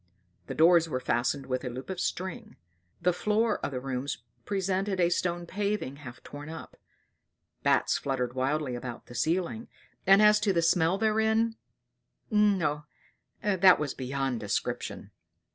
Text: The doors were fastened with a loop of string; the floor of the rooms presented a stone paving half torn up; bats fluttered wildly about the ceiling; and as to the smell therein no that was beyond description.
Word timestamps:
The 0.47 0.55
doors 0.55 0.89
were 0.89 0.99
fastened 0.99 1.45
with 1.45 1.63
a 1.63 1.69
loop 1.69 1.87
of 1.91 1.99
string; 1.99 2.55
the 3.03 3.13
floor 3.13 3.59
of 3.59 3.69
the 3.69 3.79
rooms 3.79 4.23
presented 4.45 4.99
a 4.99 5.09
stone 5.11 5.45
paving 5.45 5.97
half 5.97 6.23
torn 6.23 6.49
up; 6.49 6.75
bats 7.61 7.99
fluttered 7.99 8.33
wildly 8.33 8.73
about 8.73 9.05
the 9.05 9.13
ceiling; 9.13 9.67
and 10.07 10.19
as 10.19 10.39
to 10.39 10.53
the 10.53 10.63
smell 10.63 10.97
therein 10.97 11.55
no 12.31 12.85
that 13.43 13.77
was 13.77 13.93
beyond 13.93 14.39
description. 14.39 15.11